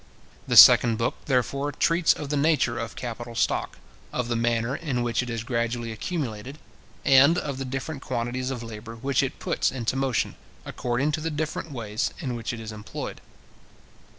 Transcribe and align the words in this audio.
The 0.47 0.57
second 0.57 0.97
book, 0.97 1.13
therefore, 1.27 1.71
treats 1.71 2.11
of 2.13 2.29
the 2.29 2.35
nature 2.35 2.79
of 2.79 2.95
capital 2.95 3.35
stock, 3.35 3.77
of 4.11 4.29
the 4.29 4.35
manner 4.35 4.75
in 4.75 5.03
which 5.03 5.21
it 5.21 5.29
is 5.29 5.43
gradually 5.43 5.91
accumulated, 5.91 6.57
and 7.05 7.37
of 7.37 7.59
the 7.59 7.65
different 7.65 8.01
quantities 8.01 8.49
of 8.49 8.63
labour 8.63 8.95
which 8.95 9.21
it 9.21 9.37
puts 9.37 9.69
into 9.71 9.95
motion, 9.95 10.37
according 10.65 11.11
to 11.11 11.21
the 11.21 11.29
different 11.29 11.71
ways 11.71 12.15
in 12.17 12.35
which 12.35 12.51
it 12.51 12.59
is 12.59 12.71
employed. 12.71 13.21